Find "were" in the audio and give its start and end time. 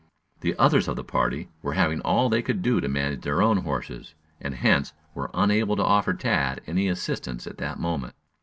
1.61-1.73, 5.13-5.29